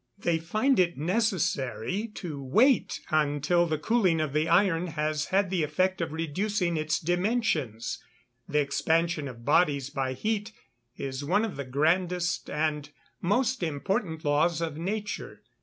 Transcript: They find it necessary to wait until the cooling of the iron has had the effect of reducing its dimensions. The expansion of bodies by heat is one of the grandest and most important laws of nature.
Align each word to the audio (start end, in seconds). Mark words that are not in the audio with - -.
They 0.17 0.39
find 0.39 0.79
it 0.79 0.97
necessary 0.97 2.07
to 2.15 2.41
wait 2.43 3.01
until 3.11 3.67
the 3.67 3.77
cooling 3.77 4.19
of 4.19 4.33
the 4.33 4.49
iron 4.49 4.87
has 4.87 5.25
had 5.25 5.51
the 5.51 5.61
effect 5.61 6.01
of 6.01 6.11
reducing 6.11 6.75
its 6.75 6.99
dimensions. 6.99 8.03
The 8.49 8.61
expansion 8.61 9.27
of 9.27 9.45
bodies 9.45 9.91
by 9.91 10.13
heat 10.13 10.53
is 10.97 11.23
one 11.23 11.45
of 11.45 11.55
the 11.55 11.65
grandest 11.65 12.49
and 12.49 12.89
most 13.21 13.61
important 13.61 14.25
laws 14.25 14.59
of 14.59 14.75
nature. 14.75 15.43